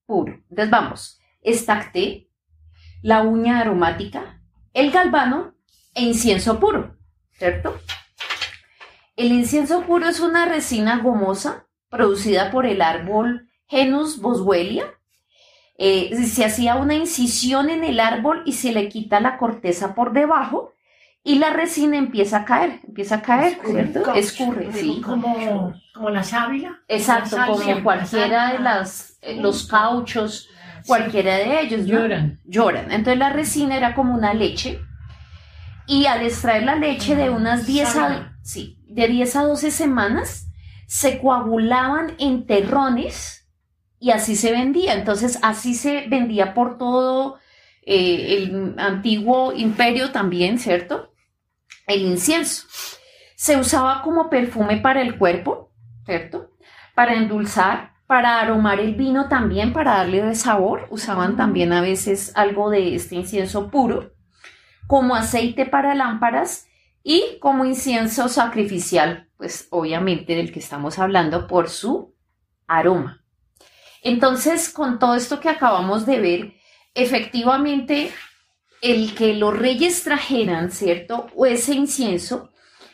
puro. 0.07 0.33
Entonces 0.49 0.71
vamos, 0.71 1.19
estacté, 1.41 2.31
la 3.03 3.21
uña 3.21 3.59
aromática, 3.59 4.41
el 4.73 4.89
galvano 4.89 5.53
e 5.93 6.01
incienso 6.01 6.59
puro, 6.59 6.97
¿cierto? 7.33 7.79
El 9.15 9.31
incienso 9.31 9.83
puro 9.83 10.07
es 10.07 10.19
una 10.19 10.47
resina 10.47 10.97
gomosa 11.03 11.67
producida 11.89 12.49
por 12.49 12.65
el 12.65 12.81
árbol 12.81 13.47
Genus 13.67 14.19
boswellia. 14.19 14.95
Eh, 15.77 16.25
se 16.25 16.43
hacía 16.43 16.77
una 16.77 16.95
incisión 16.95 17.69
en 17.69 17.83
el 17.83 17.99
árbol 17.99 18.41
y 18.47 18.53
se 18.53 18.71
le 18.71 18.89
quita 18.89 19.19
la 19.19 19.37
corteza 19.37 19.93
por 19.93 20.11
debajo 20.11 20.74
y 21.27 21.39
la 21.39 21.49
resina 21.49 21.97
empieza 21.97 22.37
a 22.37 22.45
caer, 22.45 22.81
empieza 22.87 23.15
a 23.15 23.21
caer, 23.23 23.57
¿cierto? 23.65 24.13
Escurre, 24.13 24.69
sí. 24.71 25.01
Como, 25.03 25.73
como 25.91 26.09
la 26.11 26.23
sábila. 26.23 26.79
Exacto, 26.87 27.35
como 27.47 27.83
cualquiera 27.83 28.53
de 28.53 28.59
las, 28.59 29.17
eh, 29.23 29.35
los 29.41 29.65
cauchos, 29.65 30.47
cualquiera 30.85 31.37
de 31.37 31.61
ellos. 31.61 31.87
Lloran. 31.87 32.39
Lloran. 32.45 32.91
Entonces 32.91 33.17
la 33.17 33.31
resina 33.31 33.75
era 33.75 33.95
como 33.95 34.13
una 34.13 34.35
leche 34.35 34.79
y 35.87 36.05
al 36.05 36.21
extraer 36.21 36.61
la 36.61 36.75
leche 36.75 37.15
de 37.15 37.31
unas 37.31 37.65
10 37.65 37.95
a, 37.95 38.37
sí, 38.43 38.77
de 38.87 39.07
10 39.07 39.35
a 39.35 39.43
12 39.45 39.71
semanas, 39.71 40.51
se 40.85 41.17
coagulaban 41.19 42.13
en 42.19 42.45
terrones 42.45 43.49
y 43.99 44.11
así 44.11 44.35
se 44.35 44.51
vendía. 44.51 44.93
Entonces, 44.93 45.39
así 45.41 45.73
se 45.73 46.07
vendía 46.07 46.53
por 46.53 46.77
todo 46.77 47.39
eh, 47.81 48.37
el 48.37 48.75
antiguo 48.77 49.53
imperio 49.53 50.11
también, 50.11 50.59
¿cierto? 50.59 51.14
El 51.87 52.01
incienso. 52.01 52.67
Se 53.35 53.57
usaba 53.57 54.01
como 54.01 54.29
perfume 54.29 54.77
para 54.77 55.01
el 55.01 55.17
cuerpo, 55.17 55.71
¿cierto? 56.05 56.51
Para 56.95 57.15
endulzar, 57.15 57.93
para 58.07 58.39
aromar 58.39 58.79
el 58.79 58.95
vino 58.95 59.27
también, 59.27 59.73
para 59.73 59.97
darle 59.97 60.21
de 60.21 60.35
sabor. 60.35 60.87
Usaban 60.89 61.35
también 61.35 61.73
a 61.73 61.81
veces 61.81 62.31
algo 62.35 62.69
de 62.69 62.95
este 62.95 63.15
incienso 63.15 63.69
puro, 63.69 64.13
como 64.87 65.15
aceite 65.15 65.65
para 65.65 65.95
lámparas 65.95 66.67
y 67.03 67.37
como 67.39 67.65
incienso 67.65 68.29
sacrificial, 68.29 69.29
pues 69.37 69.67
obviamente 69.69 70.35
del 70.35 70.51
que 70.51 70.59
estamos 70.59 70.97
hablando 70.97 71.47
por 71.47 71.69
su 71.69 72.15
aroma. 72.67 73.23
Entonces, 74.01 74.69
con 74.69 74.99
todo 74.99 75.15
esto 75.15 75.39
que 75.39 75.49
acabamos 75.49 76.05
de 76.05 76.19
ver, 76.19 76.53
efectivamente, 76.93 78.11
el 78.81 79.15
que 79.15 79.33
los 79.33 79.57
reyes 79.57 80.03
trajeran, 80.03 80.71
¿cierto? 80.71 81.27
O 81.35 81.45
ese 81.45 81.73
incienso 81.73 82.51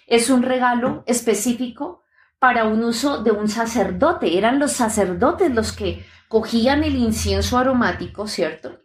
es 0.07 0.29
un 0.29 0.43
regalo 0.43 1.03
específico 1.07 2.03
para 2.39 2.65
un 2.65 2.83
uso 2.83 3.23
de 3.23 3.31
un 3.31 3.49
sacerdote. 3.49 4.37
Eran 4.37 4.59
los 4.59 4.71
sacerdotes 4.71 5.51
los 5.51 5.71
que 5.71 6.05
cogían 6.27 6.83
el 6.83 6.95
incienso 6.95 7.57
aromático, 7.57 8.27
¿cierto? 8.27 8.81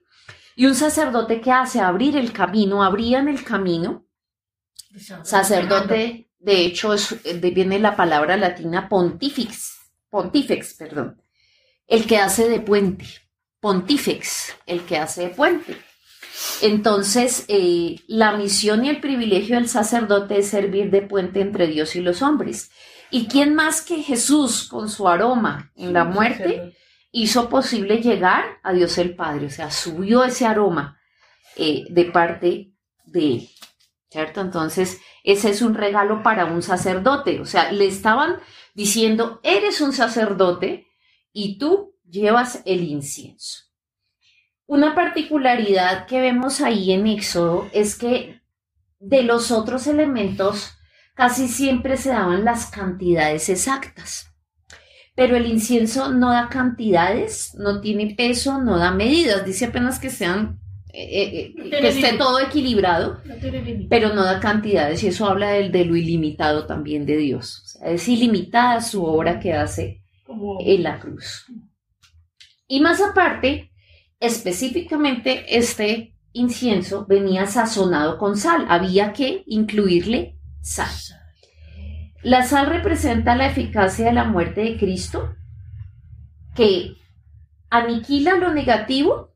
Y 0.54 0.66
un 0.66 0.74
sacerdote 0.74 1.40
que 1.40 1.52
hace 1.52 1.80
abrir 1.80 2.16
el 2.16 2.32
camino, 2.32 2.82
abrían 2.82 3.28
el 3.28 3.44
camino. 3.44 4.06
Sacerdote, 5.22 6.30
de 6.38 6.64
hecho, 6.64 6.94
es, 6.94 7.14
viene 7.40 7.78
la 7.78 7.94
palabra 7.94 8.36
latina 8.36 8.88
pontifex, 8.88 9.76
pontifex, 10.08 10.74
perdón 10.74 11.20
el 11.86 12.06
que 12.06 12.18
hace 12.18 12.48
de 12.48 12.60
puente, 12.60 13.06
pontífex, 13.60 14.56
el 14.66 14.84
que 14.84 14.98
hace 14.98 15.28
de 15.28 15.28
puente. 15.30 15.76
Entonces, 16.62 17.44
eh, 17.48 18.00
la 18.06 18.36
misión 18.36 18.84
y 18.84 18.88
el 18.88 19.00
privilegio 19.00 19.56
del 19.56 19.68
sacerdote 19.68 20.38
es 20.38 20.48
servir 20.48 20.90
de 20.90 21.02
puente 21.02 21.40
entre 21.40 21.66
Dios 21.66 21.96
y 21.96 22.00
los 22.00 22.22
hombres. 22.22 22.70
¿Y 23.10 23.26
quién 23.26 23.54
más 23.54 23.82
que 23.82 24.02
Jesús, 24.02 24.66
con 24.68 24.88
su 24.88 25.08
aroma 25.08 25.70
en 25.76 25.92
la 25.92 26.04
muerte, 26.04 26.76
hizo 27.12 27.48
posible 27.48 27.98
llegar 27.98 28.44
a 28.62 28.72
Dios 28.72 28.98
el 28.98 29.14
Padre? 29.14 29.46
O 29.46 29.50
sea, 29.50 29.70
subió 29.70 30.24
ese 30.24 30.46
aroma 30.46 30.98
eh, 31.56 31.84
de 31.90 32.04
parte 32.06 32.72
de 33.04 33.32
él. 33.32 33.48
¿Cierto? 34.08 34.40
Entonces, 34.40 35.00
ese 35.24 35.50
es 35.50 35.60
un 35.62 35.74
regalo 35.74 36.22
para 36.22 36.46
un 36.46 36.62
sacerdote. 36.62 37.40
O 37.40 37.44
sea, 37.44 37.70
le 37.70 37.86
estaban 37.86 38.38
diciendo, 38.74 39.40
eres 39.42 39.80
un 39.80 39.92
sacerdote, 39.92 40.86
y 41.38 41.58
tú 41.58 41.94
llevas 42.08 42.62
el 42.64 42.82
incienso. 42.84 43.65
Una 44.66 44.94
particularidad 44.94 46.06
que 46.06 46.20
vemos 46.20 46.60
ahí 46.60 46.92
en 46.92 47.06
Éxodo 47.06 47.68
es 47.72 47.96
que 47.96 48.40
de 48.98 49.22
los 49.22 49.50
otros 49.50 49.86
elementos 49.86 50.72
casi 51.14 51.48
siempre 51.48 51.96
se 51.96 52.10
daban 52.10 52.44
las 52.44 52.66
cantidades 52.66 53.48
exactas. 53.48 54.32
Pero 55.14 55.36
el 55.36 55.46
incienso 55.46 56.12
no 56.12 56.30
da 56.30 56.48
cantidades, 56.48 57.54
no 57.54 57.80
tiene 57.80 58.14
peso, 58.14 58.60
no 58.60 58.76
da 58.76 58.90
medidas, 58.90 59.46
dice 59.46 59.66
apenas 59.66 59.98
que 59.98 60.10
sean 60.10 60.60
eh, 60.92 61.54
eh, 61.58 61.70
que 61.70 61.88
esté 61.88 62.16
todo 62.16 62.40
equilibrado, 62.40 63.20
pero 63.90 64.14
no 64.14 64.24
da 64.24 64.40
cantidades 64.40 65.02
y 65.02 65.08
eso 65.08 65.26
habla 65.26 65.50
del, 65.50 65.70
de 65.70 65.84
lo 65.84 65.94
ilimitado 65.94 66.66
también 66.66 67.04
de 67.04 67.18
Dios. 67.18 67.78
es 67.84 68.08
ilimitada 68.08 68.80
su 68.80 69.04
obra 69.04 69.38
que 69.38 69.52
hace 69.52 70.02
en 70.60 70.82
la 70.82 70.98
cruz. 70.98 71.46
Y 72.66 72.80
más 72.80 73.00
aparte, 73.00 73.70
específicamente 74.20 75.56
este 75.58 76.14
incienso 76.32 77.06
venía 77.06 77.46
sazonado 77.46 78.18
con 78.18 78.36
sal, 78.36 78.66
había 78.68 79.12
que 79.12 79.44
incluirle 79.46 80.38
sal. 80.60 80.90
La 82.22 82.42
sal 82.42 82.66
representa 82.66 83.36
la 83.36 83.46
eficacia 83.46 84.06
de 84.06 84.12
la 84.12 84.24
muerte 84.24 84.62
de 84.62 84.76
Cristo, 84.76 85.34
que 86.54 86.96
aniquila 87.70 88.36
lo 88.36 88.52
negativo 88.52 89.34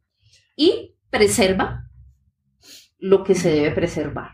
y 0.57 0.97
preserva 1.11 1.88
lo 2.99 3.25
que 3.25 3.35
se 3.35 3.51
debe 3.51 3.71
preservar. 3.71 4.33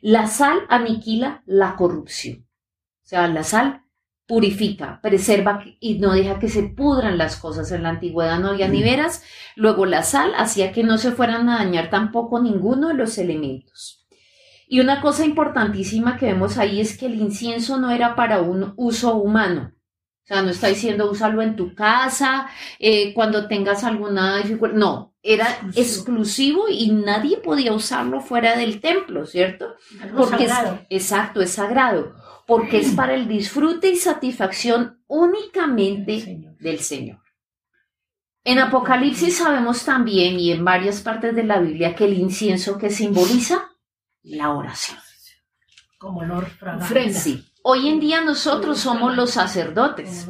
La 0.00 0.26
sal 0.26 0.60
aniquila 0.68 1.42
la 1.46 1.76
corrupción. 1.76 2.46
O 3.04 3.06
sea, 3.06 3.28
la 3.28 3.44
sal 3.44 3.83
purifica, 4.26 5.00
preserva 5.02 5.64
y 5.80 5.98
no 5.98 6.12
deja 6.12 6.38
que 6.38 6.48
se 6.48 6.62
pudran 6.62 7.18
las 7.18 7.36
cosas. 7.36 7.70
En 7.72 7.82
la 7.82 7.90
antigüedad 7.90 8.38
no 8.38 8.50
había 8.50 8.68
niveras, 8.68 9.22
luego 9.54 9.86
la 9.86 10.02
sal 10.02 10.32
hacía 10.36 10.72
que 10.72 10.82
no 10.82 10.98
se 10.98 11.12
fueran 11.12 11.48
a 11.48 11.58
dañar 11.58 11.90
tampoco 11.90 12.40
ninguno 12.40 12.88
de 12.88 12.94
los 12.94 13.18
elementos. 13.18 14.06
Y 14.66 14.80
una 14.80 15.02
cosa 15.02 15.24
importantísima 15.24 16.16
que 16.16 16.26
vemos 16.26 16.56
ahí 16.56 16.80
es 16.80 16.96
que 16.96 17.06
el 17.06 17.16
incienso 17.16 17.78
no 17.78 17.90
era 17.90 18.16
para 18.16 18.40
un 18.40 18.72
uso 18.76 19.16
humano. 19.16 19.72
O 20.24 20.26
sea, 20.26 20.40
no 20.40 20.48
está 20.48 20.68
diciendo 20.68 21.10
úsalo 21.10 21.42
en 21.42 21.54
tu 21.54 21.74
casa, 21.74 22.48
eh, 22.78 23.12
cuando 23.12 23.46
tengas 23.46 23.84
alguna 23.84 24.38
dificultad. 24.38 24.78
No, 24.78 25.14
era 25.22 25.46
exclusivo. 25.74 26.64
y 26.70 26.90
nadie 26.92 27.36
podía 27.36 27.74
usarlo 27.74 28.22
fuera 28.22 28.56
del 28.56 28.80
templo, 28.80 29.26
¿cierto? 29.26 29.74
Porque 30.16 30.44
es, 30.44 30.52
exacto, 30.88 31.42
es 31.42 31.50
sagrado 31.50 32.14
porque 32.46 32.80
es 32.80 32.92
para 32.92 33.14
el 33.14 33.26
disfrute 33.28 33.88
y 33.88 33.96
satisfacción 33.96 35.02
únicamente 35.06 36.54
del 36.60 36.80
Señor. 36.80 37.20
En 38.44 38.58
Apocalipsis 38.58 39.38
sabemos 39.38 39.84
también 39.84 40.38
y 40.38 40.52
en 40.52 40.64
varias 40.64 41.00
partes 41.00 41.34
de 41.34 41.44
la 41.44 41.58
Biblia 41.58 41.94
que 41.94 42.04
el 42.04 42.12
incienso 42.12 42.76
que 42.76 42.90
simboliza 42.90 43.70
la 44.22 44.50
oración. 44.50 44.98
Como 45.98 46.20
olor 46.20 46.46
fragante. 46.46 47.42
Hoy 47.62 47.88
en 47.88 47.98
día 47.98 48.20
nosotros 48.20 48.78
somos 48.78 49.16
los 49.16 49.30
sacerdotes 49.30 50.28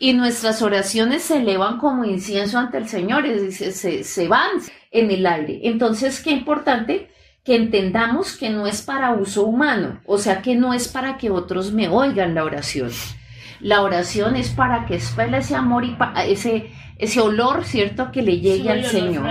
y 0.00 0.12
nuestras 0.14 0.60
oraciones 0.60 1.22
se 1.22 1.36
elevan 1.36 1.78
como 1.78 2.04
incienso 2.04 2.58
ante 2.58 2.78
el 2.78 2.88
Señor, 2.88 3.24
se, 3.52 4.02
se 4.02 4.28
van 4.28 4.50
en 4.90 5.12
el 5.12 5.24
aire. 5.24 5.60
Entonces, 5.62 6.20
qué 6.20 6.32
importante 6.32 7.12
que 7.44 7.56
entendamos 7.56 8.36
que 8.36 8.50
no 8.50 8.66
es 8.66 8.82
para 8.82 9.12
uso 9.12 9.44
humano, 9.44 10.00
o 10.06 10.18
sea 10.18 10.42
que 10.42 10.54
no 10.54 10.74
es 10.74 10.88
para 10.88 11.18
que 11.18 11.30
otros 11.30 11.72
me 11.72 11.88
oigan 11.88 12.34
la 12.34 12.44
oración. 12.44 12.90
La 13.60 13.82
oración 13.82 14.36
es 14.36 14.50
para 14.50 14.86
que 14.86 14.96
espele 14.96 15.38
ese 15.38 15.54
amor 15.54 15.84
y 15.84 15.96
ese, 16.26 16.70
ese 16.98 17.20
olor, 17.20 17.64
¿cierto?, 17.64 18.10
que 18.12 18.22
le 18.22 18.40
llegue 18.40 18.70
al 18.70 18.84
Señor. 18.84 19.28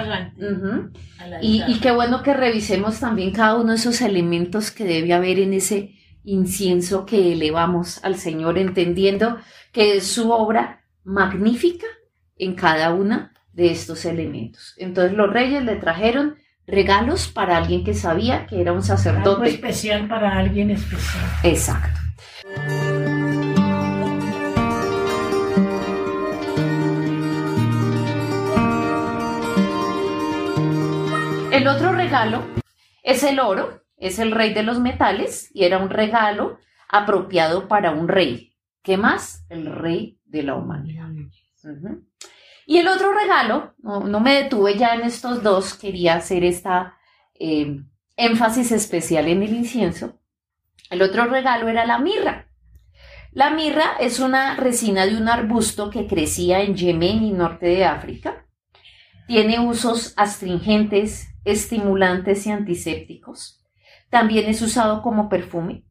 y, 1.42 1.64
y 1.68 1.80
qué 1.80 1.92
bueno 1.92 2.24
que 2.24 2.34
revisemos 2.34 3.00
también 3.00 3.32
cada 3.32 3.56
uno 3.56 3.72
de 3.72 3.76
esos 3.76 4.02
elementos 4.02 4.72
que 4.72 4.86
debe 4.86 5.14
haber 5.14 5.40
en 5.40 5.54
ese 5.54 5.96
incienso 6.24 7.06
que 7.06 7.34
elevamos 7.34 8.04
al 8.04 8.16
Señor, 8.16 8.58
entendiendo 8.58 9.38
que 9.72 9.98
es 9.98 10.08
su 10.08 10.32
obra 10.32 10.84
magnífica 11.04 11.88
en 12.38 12.56
cada 12.56 12.94
una 12.94 13.34
de 13.54 13.72
estos 13.72 14.06
elementos. 14.06 14.76
Entonces 14.78 15.18
los 15.18 15.32
reyes 15.32 15.64
le 15.64 15.76
trajeron 15.76 16.36
regalos 16.68 17.28
para 17.28 17.58
alguien 17.58 17.84
que 17.84 17.94
sabía 17.94 18.46
que 18.46 18.62
era 18.62 18.74
un 18.74 18.84
sacerdote. 18.84 19.30
Algo 19.30 19.44
especial 19.44 20.08
para 20.08 20.38
alguien 20.38 20.72
especial. 20.72 21.26
Exacto. 21.44 22.00
El 31.52 31.68
otro 31.68 31.92
regalo 31.92 32.44
es 33.04 33.24
el 33.24 33.40
oro, 33.40 33.84
es 33.98 34.20
el 34.20 34.32
rey 34.32 34.54
de 34.54 34.64
los 34.64 34.80
metales 34.80 35.52
y 35.54 35.66
era 35.66 35.78
un 35.78 35.90
regalo 35.90 36.58
apropiado 36.88 37.68
para 37.68 37.92
un 37.92 38.08
rey. 38.08 38.56
¿Qué 38.82 38.98
más? 38.98 39.46
El 39.50 39.68
rey 39.68 40.20
de 40.26 40.44
la 40.44 40.56
humanidad. 40.56 41.10
Y 42.72 42.78
el 42.78 42.88
otro 42.88 43.12
regalo, 43.12 43.76
no, 43.84 44.22
me 44.22 44.44
detuve 44.44 44.78
ya 44.78 44.96
en 44.96 45.02
estos 45.02 45.44
dos, 45.44 45.74
quería 45.74 46.16
hacer 46.16 46.46
esta 46.46 46.96
eh, 47.38 47.82
énfasis 48.16 48.72
especial 48.72 49.28
en 49.28 49.44
el 49.44 49.54
incienso. 49.54 50.22
El 50.90 51.02
otro 51.02 51.26
regalo 51.26 51.68
era 51.68 51.86
la 51.86 51.98
mirra. 51.98 52.48
La 53.34 53.50
mirra 53.50 53.98
es 54.00 54.22
una 54.22 54.56
resina 54.56 55.06
de 55.06 55.18
un 55.18 55.28
arbusto 55.28 55.90
que 55.90 56.08
crecía 56.08 56.62
en 56.62 56.78
Yemen 56.78 57.26
y 57.26 57.34
norte 57.34 57.66
de 57.66 57.84
África. 57.84 58.46
Tiene 59.28 59.60
usos 59.60 60.14
astringentes, 60.16 61.28
estimulantes 61.44 62.48
y 62.48 62.52
antisépticos. 62.52 63.66
También 64.10 64.50
es 64.50 64.62
usado 64.62 65.02
como 65.02 65.28
perfume. 65.28 65.84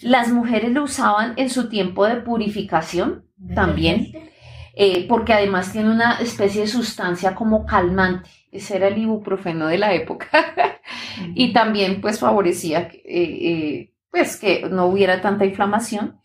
Las 0.00 0.32
mujeres 0.32 0.72
lo 0.72 0.82
usaban 0.82 1.34
en 1.36 1.48
su 1.48 1.68
tiempo 1.68 2.04
de 2.08 2.16
purificación 2.16 3.24
también 3.54 4.33
eh, 4.76 5.06
porque 5.08 5.32
además 5.32 5.70
tiene 5.72 5.90
una 5.90 6.18
especie 6.20 6.62
de 6.62 6.66
sustancia 6.66 7.34
como 7.34 7.64
calmante. 7.64 8.28
Ese 8.50 8.76
era 8.76 8.88
el 8.88 8.98
ibuprofeno 8.98 9.68
de 9.68 9.78
la 9.78 9.94
época. 9.94 10.28
y 11.34 11.52
también 11.52 12.00
pues 12.00 12.18
favorecía 12.18 12.88
eh, 12.92 13.02
eh, 13.04 13.94
pues 14.10 14.36
que 14.36 14.68
no 14.68 14.86
hubiera 14.86 15.20
tanta 15.20 15.44
inflamación. 15.44 16.20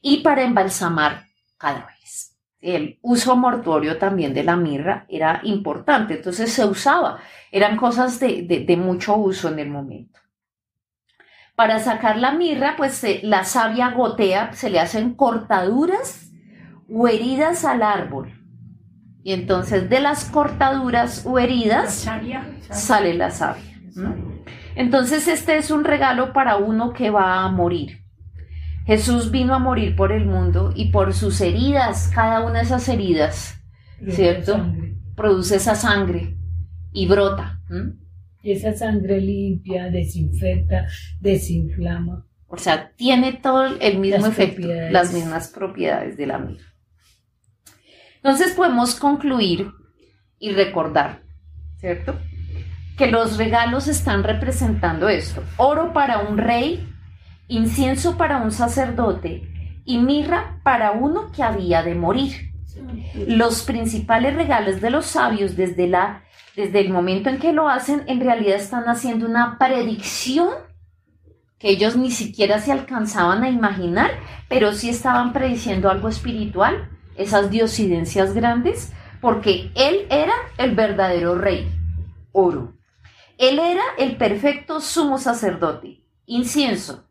Y 0.00 0.18
para 0.18 0.42
embalsamar 0.42 1.26
cada 1.56 1.86
vez. 1.86 2.36
El 2.60 2.98
uso 3.02 3.36
mortuorio 3.36 3.98
también 3.98 4.34
de 4.34 4.44
la 4.44 4.56
mirra 4.56 5.04
era 5.08 5.40
importante, 5.42 6.14
entonces 6.14 6.52
se 6.52 6.64
usaba, 6.64 7.18
eran 7.50 7.76
cosas 7.76 8.20
de, 8.20 8.76
mucho 8.78 9.16
uso 9.16 9.48
en 9.48 9.58
el 9.58 9.68
momento. 9.68 10.20
Para 11.56 11.80
sacar 11.80 12.18
la 12.18 12.30
mirra, 12.30 12.74
pues 12.76 13.04
la 13.24 13.44
savia 13.44 13.90
gotea, 13.90 14.52
se 14.52 14.70
le 14.70 14.78
hacen 14.78 15.14
cortaduras 15.14 16.31
o 16.92 17.08
heridas 17.08 17.64
al 17.64 17.82
árbol. 17.82 18.32
Y 19.24 19.32
entonces 19.32 19.88
de 19.88 20.00
las 20.00 20.24
cortaduras 20.24 21.24
o 21.24 21.38
heridas 21.38 22.08
sale 22.70 23.14
la 23.14 23.30
savia. 23.30 23.80
Entonces 24.74 25.28
este 25.28 25.56
es 25.56 25.70
un 25.70 25.84
regalo 25.84 26.32
para 26.32 26.56
uno 26.56 26.92
que 26.92 27.10
va 27.10 27.44
a 27.44 27.48
morir. 27.50 28.00
Jesús 28.84 29.30
vino 29.30 29.54
a 29.54 29.60
morir 29.60 29.94
por 29.94 30.10
el 30.10 30.26
mundo 30.26 30.72
y 30.74 30.90
por 30.90 31.14
sus 31.14 31.40
heridas, 31.40 32.10
cada 32.12 32.44
una 32.44 32.58
de 32.58 32.64
esas 32.64 32.88
heridas, 32.88 33.54
¿cierto? 34.08 34.74
Produce 35.14 35.56
esa 35.56 35.76
sangre 35.76 36.36
y 36.92 37.06
brota. 37.06 37.60
Y 38.42 38.50
esa 38.50 38.74
sangre 38.74 39.20
limpia, 39.20 39.88
desinfecta, 39.88 40.86
desinflama. 41.20 42.26
O 42.48 42.58
sea, 42.58 42.90
tiene 42.96 43.34
todo 43.34 43.66
el 43.80 43.98
mismo 43.98 44.26
efecto, 44.26 44.66
las 44.90 45.14
mismas 45.14 45.48
propiedades 45.48 46.16
de 46.16 46.26
la 46.26 46.38
misma. 46.38 46.71
Entonces 48.22 48.52
podemos 48.52 48.94
concluir 48.94 49.72
y 50.38 50.52
recordar, 50.52 51.22
¿cierto? 51.78 52.14
Que 52.96 53.08
los 53.08 53.36
regalos 53.36 53.88
están 53.88 54.22
representando 54.22 55.08
esto. 55.08 55.42
Oro 55.56 55.92
para 55.92 56.18
un 56.18 56.38
rey 56.38 56.88
incienso 57.48 58.16
para 58.16 58.38
un 58.38 58.52
sacerdote 58.52 59.48
y 59.84 59.98
mirra 59.98 60.60
para 60.62 60.92
uno 60.92 61.32
que 61.32 61.42
había 61.42 61.82
de 61.82 61.94
morir. 61.94 62.52
Los 63.26 63.62
principales 63.62 64.34
regalos 64.34 64.80
de 64.80 64.90
los 64.90 65.06
sabios 65.06 65.56
desde, 65.56 65.88
la, 65.88 66.22
desde 66.56 66.80
el 66.80 66.90
momento 66.90 67.28
en 67.28 67.38
que 67.38 67.52
lo 67.52 67.68
hacen, 67.68 68.04
en 68.06 68.20
realidad 68.20 68.56
están 68.56 68.84
haciendo 68.84 69.26
una 69.26 69.58
predicción 69.58 70.48
que 71.58 71.70
ellos 71.70 71.96
ni 71.96 72.10
siquiera 72.10 72.58
se 72.58 72.72
alcanzaban 72.72 73.44
a 73.44 73.50
imaginar, 73.50 74.10
pero 74.48 74.72
sí 74.72 74.90
estaban 74.90 75.32
prediciendo 75.32 75.90
algo 75.90 76.08
espiritual, 76.08 76.88
esas 77.16 77.50
diosidencias 77.50 78.34
grandes, 78.34 78.92
porque 79.20 79.70
él 79.74 80.06
era 80.10 80.34
el 80.58 80.74
verdadero 80.74 81.36
rey, 81.36 81.70
oro. 82.32 82.74
Él 83.38 83.58
era 83.58 83.82
el 83.98 84.16
perfecto 84.16 84.80
sumo 84.80 85.18
sacerdote, 85.18 86.02
incienso, 86.26 87.04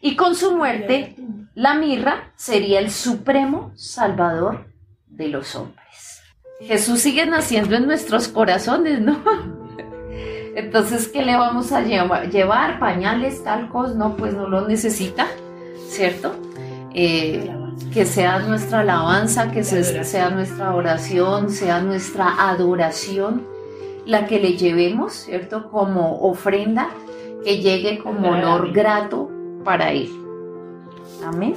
y 0.00 0.14
con 0.14 0.36
su 0.36 0.56
muerte, 0.56 1.16
la 1.54 1.74
mirra 1.74 2.32
sería 2.36 2.78
el 2.78 2.90
supremo 2.90 3.72
salvador 3.74 4.72
de 5.08 5.28
los 5.28 5.56
hombres. 5.56 6.22
Jesús 6.60 7.00
sigue 7.00 7.26
naciendo 7.26 7.76
en 7.76 7.86
nuestros 7.86 8.28
corazones, 8.28 9.00
¿no? 9.00 9.18
Entonces, 10.54 11.08
¿qué 11.08 11.24
le 11.24 11.36
vamos 11.36 11.72
a 11.72 11.82
llevar? 11.82 12.78
¿Pañales, 12.78 13.42
talcos? 13.44 13.94
No, 13.94 14.16
pues 14.16 14.34
no 14.34 14.48
lo 14.48 14.66
necesita, 14.66 15.26
¿cierto? 15.88 16.34
Eh, 16.94 17.52
que 17.92 18.04
sea 18.06 18.40
nuestra 18.40 18.80
alabanza, 18.80 19.50
que 19.50 19.64
sea 19.64 20.30
nuestra 20.30 20.74
oración, 20.74 21.50
sea 21.50 21.80
nuestra 21.80 22.48
adoración, 22.50 23.46
la 24.04 24.26
que 24.26 24.38
le 24.40 24.56
llevemos, 24.56 25.12
¿cierto? 25.12 25.70
Como 25.70 26.20
ofrenda, 26.20 26.90
que 27.44 27.60
llegue 27.60 27.98
como 27.98 28.30
honor 28.30 28.72
grato 28.72 29.30
para 29.64 29.92
ir. 29.92 30.10
Amén. 31.24 31.54